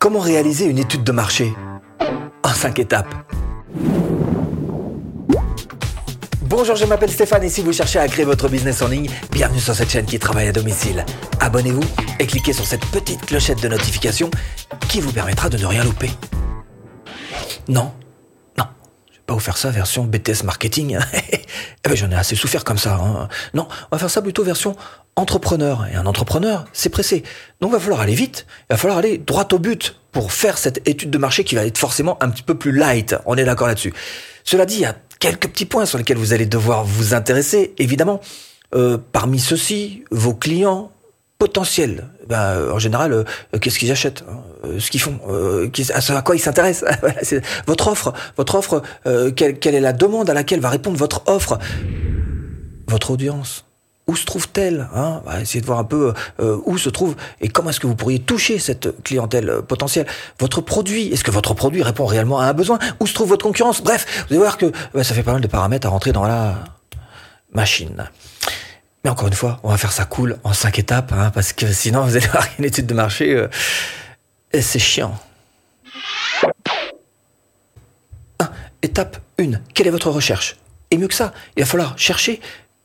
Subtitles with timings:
[0.00, 1.52] Comment réaliser une étude de marché
[2.42, 3.14] En 5 étapes.
[6.40, 9.60] Bonjour, je m'appelle Stéphane et si vous cherchez à créer votre business en ligne, bienvenue
[9.60, 11.04] sur cette chaîne qui travaille à domicile.
[11.38, 11.84] Abonnez-vous
[12.18, 14.30] et cliquez sur cette petite clochette de notification
[14.88, 16.08] qui vous permettra de ne rien louper.
[17.68, 17.92] Non,
[19.30, 20.98] pas vous faire ça version BTS marketing.
[21.32, 22.96] eh ben j'en ai assez souffert comme ça.
[22.96, 23.28] hein.
[23.54, 24.74] Non, on va faire ça plutôt version
[25.14, 25.86] entrepreneur.
[25.86, 27.22] Et un entrepreneur, c'est pressé.
[27.60, 30.58] Donc il va falloir aller vite, il va falloir aller droit au but pour faire
[30.58, 33.14] cette étude de marché qui va être forcément un petit peu plus light.
[33.24, 33.94] On est d'accord là-dessus.
[34.42, 37.72] Cela dit, il y a quelques petits points sur lesquels vous allez devoir vous intéresser.
[37.78, 38.20] Évidemment,
[38.74, 40.90] euh, parmi ceux-ci, vos clients
[41.38, 42.08] potentiels.
[42.26, 43.24] Ben, en général, euh,
[43.60, 44.42] qu'est-ce qu'ils achètent, hein,
[44.78, 46.90] ce qu'ils font, euh, à ce à quoi ils s'intéressent.
[47.66, 51.58] Votre offre, votre offre, euh, quelle, est la demande à laquelle va répondre votre offre,
[52.88, 53.64] votre audience.
[54.06, 55.22] Où se trouve-t-elle hein?
[55.24, 57.86] On va essayer de voir un peu euh, où se trouve et comment est-ce que
[57.86, 60.06] vous pourriez toucher cette clientèle euh, potentielle.
[60.40, 62.78] Votre produit, est-ce que votre produit répond réellement à un besoin?
[62.98, 63.82] Où se trouve votre concurrence?
[63.82, 66.24] Bref, vous allez voir que bah, ça fait pas mal de paramètres à rentrer dans
[66.24, 66.56] la
[67.52, 68.08] machine.
[69.04, 71.66] Mais encore une fois, on va faire ça cool en cinq étapes, hein, parce que
[71.72, 73.48] sinon vous allez voir une étude de marché, euh,
[74.52, 75.14] et c'est chiant.
[78.82, 79.52] Étape 1.
[79.74, 80.56] Quelle est votre recherche?
[80.90, 82.40] Et mieux que ça, il va falloir chercher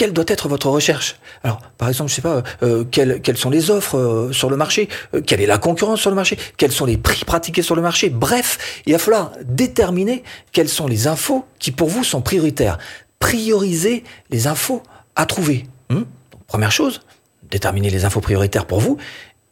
[0.00, 1.16] quelle doit être votre recherche.
[1.44, 4.56] Alors, par exemple, je sais pas, euh, quelles, quelles sont les offres euh, sur le
[4.56, 7.76] marché, euh, quelle est la concurrence sur le marché, quels sont les prix pratiqués sur
[7.76, 8.08] le marché?
[8.08, 10.22] Bref, il va falloir déterminer
[10.52, 12.78] quelles sont les infos qui pour vous sont prioritaires.
[13.18, 14.82] Prioriser les infos
[15.16, 15.66] à trouver.
[15.90, 16.04] Hmm?
[16.46, 17.02] Première chose,
[17.50, 18.96] déterminer les infos prioritaires pour vous.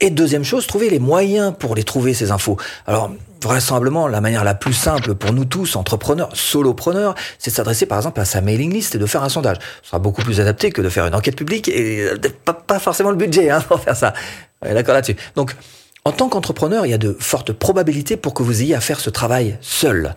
[0.01, 2.57] Et deuxième chose, trouver les moyens pour les trouver, ces infos.
[2.87, 3.11] Alors,
[3.43, 7.99] vraisemblablement, la manière la plus simple pour nous tous, entrepreneurs, solopreneurs, c'est de s'adresser par
[7.99, 9.57] exemple à sa mailing list et de faire un sondage.
[9.83, 13.11] Ce sera beaucoup plus adapté que de faire une enquête publique et euh, pas, forcément
[13.11, 14.15] le budget hein, pour faire ça.
[14.63, 15.17] D'accord là-dessus.
[15.35, 15.57] Donc,
[16.05, 19.01] en tant qu'entrepreneur, il y a de fortes probabilités pour que vous ayez à faire
[19.01, 20.15] ce travail seul.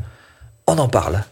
[0.67, 1.23] On en parle.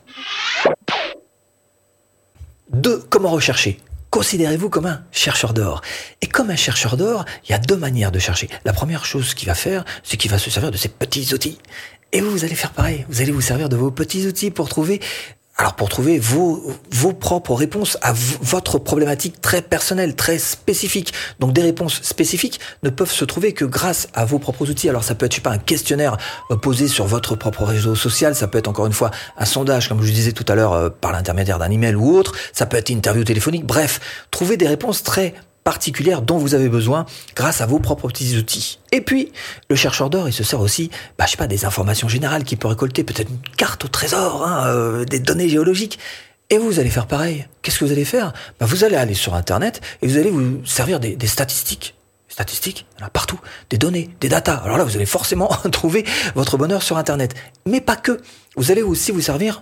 [2.72, 3.80] Deux, comment rechercher?
[4.10, 5.82] Considérez-vous comme un chercheur d'or.
[6.22, 8.50] Et comme un chercheur d'or, il y a deux manières de chercher.
[8.66, 11.60] La première chose qu'il va faire, c'est qu'il va se servir de ses petits outils.
[12.12, 13.06] Et vous, vous allez faire pareil.
[13.08, 15.00] Vous allez vous servir de vos petits outils pour trouver,
[15.60, 21.14] alors pour trouver vos, vos propres réponses à votre problématique très personnelle, très spécifique.
[21.40, 24.88] Donc des réponses spécifiques ne peuvent se trouver que grâce à vos propres outils.
[24.88, 26.16] Alors ça peut être, je sais pas, un questionnaire
[26.50, 28.36] euh, posé sur votre propre réseau social.
[28.36, 30.90] Ça peut être encore une fois un sondage, comme je disais tout à l'heure, euh,
[30.90, 32.36] par l'intermédiaire d'un email ou autre.
[32.54, 33.66] Ça peut être une interview téléphonique.
[33.66, 34.00] Bref,
[34.32, 35.34] trouver des réponses très
[35.70, 38.80] particulières dont vous avez besoin grâce à vos propres petits outils.
[38.92, 39.32] Et puis,
[39.70, 42.58] le chercheur d'or, il se sert aussi, bah, je sais pas, des informations générales qu'il
[42.58, 46.00] peut récolter, peut-être une carte au trésor, hein, euh, des données géologiques.
[46.50, 47.48] Et vous allez faire pareil.
[47.62, 48.34] Qu'est-ce que vous allez faire?
[48.60, 51.94] Bah, Vous allez aller sur Internet et vous allez vous servir des, statistiques.
[52.30, 53.40] Statistiques, partout.
[53.70, 54.56] Des données, des datas.
[54.56, 56.04] Alors là, vous allez forcément trouver
[56.34, 57.36] votre bonheur sur Internet.
[57.68, 58.20] Mais pas que.
[58.56, 59.62] Vous allez aussi vous servir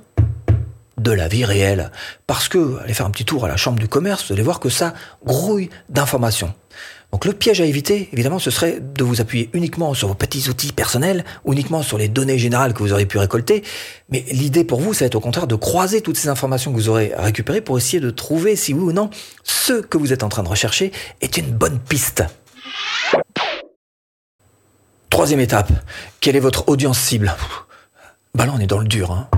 [0.97, 1.91] de la vie réelle.
[2.25, 4.59] Parce que, allez faire un petit tour à la chambre du commerce, vous allez voir
[4.59, 4.93] que ça
[5.25, 6.53] grouille d'informations.
[7.11, 10.49] Donc le piège à éviter, évidemment, ce serait de vous appuyer uniquement sur vos petits
[10.49, 13.63] outils personnels, uniquement sur les données générales que vous aurez pu récolter.
[14.09, 16.75] Mais l'idée pour vous, ça va être au contraire de croiser toutes ces informations que
[16.75, 19.09] vous aurez récupérées pour essayer de trouver si oui ou non
[19.43, 20.91] ce que vous êtes en train de rechercher
[21.21, 22.23] est une bonne piste.
[25.09, 25.71] Troisième étape,
[26.19, 27.33] quelle est votre audience cible?
[28.35, 29.11] Bah là, on est dans le dur.
[29.11, 29.29] Hein.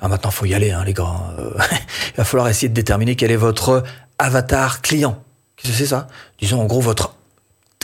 [0.00, 1.34] Ah, maintenant, faut y aller, hein, les gars.
[1.38, 1.50] Euh,
[2.08, 3.82] il va falloir essayer de déterminer quel est votre
[4.18, 5.22] avatar client.
[5.56, 6.06] Qu'est-ce que c'est ça?
[6.38, 7.14] Disons en gros votre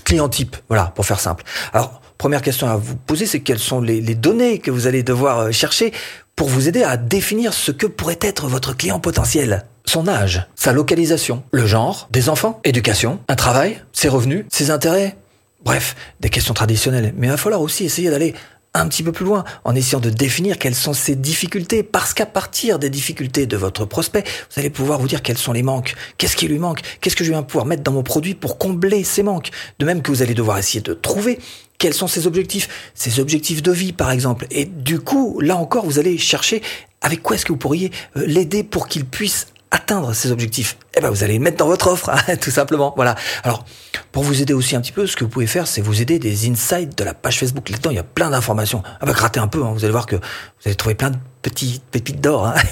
[0.05, 0.57] client type.
[0.69, 1.45] Voilà, pour faire simple.
[1.73, 5.03] Alors, première question à vous poser, c'est quelles sont les, les données que vous allez
[5.03, 5.93] devoir euh, chercher
[6.37, 9.65] pour vous aider à définir ce que pourrait être votre client potentiel?
[9.87, 15.17] Son âge, sa localisation, le genre, des enfants, éducation, un travail, ses revenus, ses intérêts.
[15.63, 17.15] Bref, des questions traditionnelles.
[17.17, 18.35] Mais il va falloir aussi essayer d'aller
[18.75, 22.27] un petit peu plus loin en essayant de définir quelles sont ses difficultés parce qu'à
[22.27, 25.95] partir des difficultés de votre prospect, vous allez pouvoir vous dire quels sont les manques,
[26.19, 29.05] qu'est-ce qui lui manque, qu'est-ce que je vais pouvoir mettre dans mon produit pour combler
[29.05, 29.51] ces manques?
[29.79, 31.39] De même que vous allez devoir essayer de trouver
[31.79, 34.47] quels sont ses objectifs, ses objectifs de vie par exemple.
[34.51, 36.62] Et du coup, là encore, vous allez chercher
[37.00, 41.00] avec quoi est-ce que vous pourriez euh, l'aider pour qu'il puisse atteindre ces objectifs Eh
[41.00, 42.93] ben, vous allez le mettre dans votre offre, hein, tout simplement.
[42.97, 43.17] Voilà.
[43.43, 43.65] Alors,
[44.12, 46.19] pour vous aider aussi un petit peu, ce que vous pouvez faire, c'est vous aider
[46.21, 47.69] des insights de la page Facebook.
[47.69, 48.82] Là-dedans, il y a plein d'informations.
[49.00, 50.23] Ah bah, grattez un peu, hein, vous allez voir que vous
[50.67, 52.47] allez trouver plein de petites pépites d'or.
[52.47, 52.55] Hein.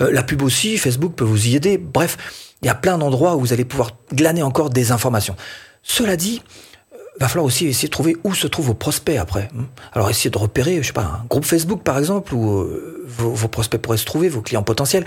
[0.00, 1.78] Euh, la pub aussi, Facebook peut vous y aider.
[1.78, 2.18] Bref,
[2.60, 5.36] il y a plein d'endroits où vous allez pouvoir glaner encore des informations.
[5.82, 6.42] Cela dit,
[6.92, 9.48] euh, va falloir aussi essayer de trouver où se trouvent vos prospects après.
[9.58, 9.64] hein.
[9.92, 13.48] Alors essayez de repérer, je sais pas, un groupe Facebook par exemple où euh, vos
[13.48, 15.04] prospects pourraient se trouver, vos clients potentiels.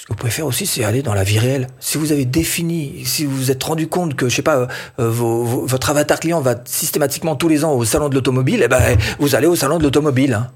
[0.00, 1.66] Ce que vous pouvez faire aussi, c'est aller dans la vie réelle.
[1.78, 4.66] Si vous avez défini, si vous vous êtes rendu compte que, je sais pas, euh,
[4.98, 8.96] euh, votre avatar client va systématiquement tous les ans au salon de l'automobile, eh ben,
[9.18, 10.32] vous allez au salon de l'automobile.
[10.32, 10.50] hein.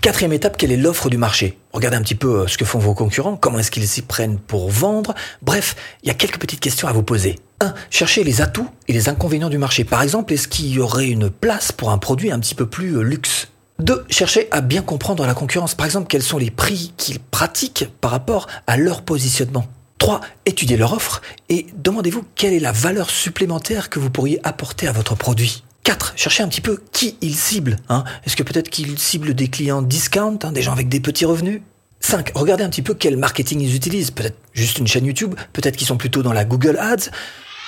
[0.00, 1.56] Quatrième étape, quelle est l'offre du marché?
[1.72, 4.40] Regardez un petit peu euh, ce que font vos concurrents, comment est-ce qu'ils s'y prennent
[4.40, 5.14] pour vendre.
[5.40, 7.38] Bref, il y a quelques petites questions à vous poser.
[7.60, 7.74] 1.
[7.90, 9.84] Cherchez les atouts et les inconvénients du marché.
[9.84, 13.04] Par exemple, est-ce qu'il y aurait une place pour un produit un petit peu plus
[13.04, 13.51] luxe?
[13.78, 14.04] 2.
[14.10, 15.74] Cherchez à bien comprendre la concurrence.
[15.74, 19.66] Par exemple, quels sont les prix qu'ils pratiquent par rapport à leur positionnement.
[19.98, 20.20] 3.
[20.46, 24.92] Étudiez leur offre et demandez-vous quelle est la valeur supplémentaire que vous pourriez apporter à
[24.92, 25.62] votre produit.
[25.84, 26.12] 4.
[26.16, 27.76] Cherchez un petit peu qui ils ciblent.
[27.88, 28.04] hein.
[28.24, 31.60] Est-ce que peut-être qu'ils ciblent des clients discount, hein, des gens avec des petits revenus?
[32.00, 32.32] 5.
[32.34, 34.10] Regardez un petit peu quel marketing ils utilisent.
[34.10, 37.10] Peut-être juste une chaîne YouTube, peut-être qu'ils sont plutôt dans la Google Ads.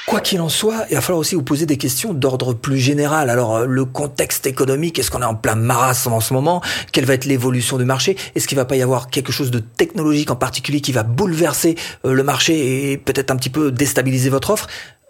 [0.06, 3.30] Quoi qu'il en soit, il va falloir aussi vous poser des questions d'ordre plus général.
[3.30, 6.60] Alors, euh, le contexte économique, est-ce qu'on est en plein marasme en ce moment?
[6.92, 8.16] Quelle va être l'évolution du marché?
[8.34, 11.76] Est-ce qu'il va pas y avoir quelque chose de technologique en particulier qui va bouleverser
[12.04, 14.66] euh, le marché et peut-être un petit peu déstabiliser votre offre?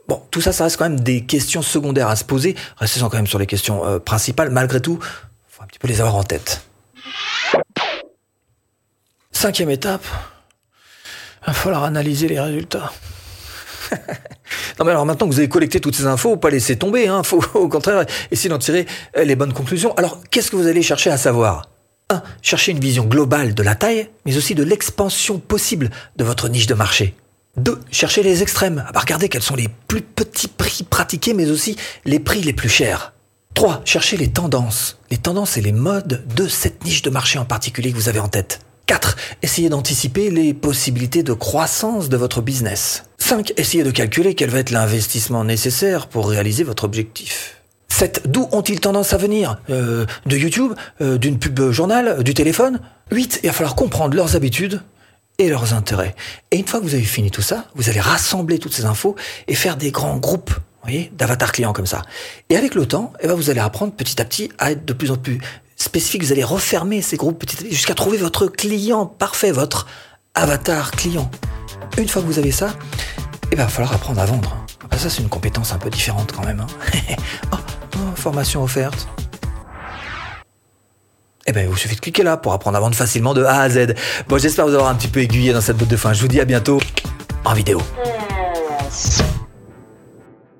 [0.06, 2.54] Bon, tout ça, ça reste quand même des questions secondaires à se poser.
[2.76, 4.50] Restez quand même sur les questions euh, principales.
[4.50, 5.00] Malgré tout,
[5.48, 6.62] faut un petit peu les avoir en tête.
[9.32, 10.04] Cinquième étape,
[11.42, 12.92] il va falloir analyser les résultats.
[14.78, 17.68] alors maintenant que vous avez collecté toutes ces infos, pas laisser tomber, hein, faut au
[17.68, 18.86] contraire essayer d'en tirer
[19.16, 19.94] euh, les bonnes conclusions.
[19.94, 21.68] Alors qu'est-ce que vous allez chercher à savoir?
[22.10, 22.22] 1.
[22.42, 26.66] Chercher une vision globale de la taille, mais aussi de l'expansion possible de votre niche
[26.66, 27.14] de marché.
[27.56, 27.80] 2.
[27.90, 28.84] Chercher les extrêmes.
[28.94, 33.12] Regardez quels sont les plus petits prix pratiqués, mais aussi les prix les plus chers.
[33.54, 33.82] 3.
[33.84, 34.98] Chercher les tendances.
[35.10, 38.18] Les tendances et les modes de cette niche de marché en particulier que vous avez
[38.18, 38.60] en tête.
[38.86, 39.16] 4.
[39.42, 43.04] Essayez d'anticiper les possibilités de croissance de votre business.
[43.24, 43.54] 5.
[43.56, 47.62] Essayez de calculer quel va être l'investissement nécessaire pour réaliser votre objectif.
[47.88, 48.24] 7.
[48.26, 49.56] D'où ont-ils tendance à venir?
[49.70, 52.80] Euh, De YouTube Euh, D'une pub journal Du téléphone?
[53.12, 53.40] 8.
[53.42, 54.82] Il va falloir comprendre leurs habitudes
[55.38, 56.14] et leurs intérêts.
[56.50, 59.16] Et une fois que vous avez fini tout ça, vous allez rassembler toutes ces infos
[59.48, 60.52] et faire des grands groupes
[61.12, 62.02] d'avatars clients comme ça.
[62.50, 64.92] Et avec le temps, eh ben, vous allez apprendre petit à petit à être de
[64.92, 65.38] plus en plus
[65.76, 66.22] spécifique.
[66.22, 69.86] Vous allez refermer ces groupes petit à petit jusqu'à trouver votre client parfait, votre
[70.34, 71.30] avatar client.
[71.96, 72.74] Une fois que vous avez ça,
[73.54, 74.56] il va falloir apprendre à vendre.
[74.90, 76.60] Ah, ça, c'est une compétence un peu différente quand même.
[76.60, 76.66] hein.
[77.52, 77.56] oh,
[77.94, 79.06] oh, formation offerte.
[81.46, 83.60] Eh ben, il vous suffit de cliquer là pour apprendre à vendre facilement de A
[83.60, 83.94] à Z.
[84.28, 86.12] Bon, j'espère vous avoir un petit peu aiguillé dans cette botte de fin.
[86.12, 86.80] Je vous dis à bientôt
[87.44, 87.80] en vidéo.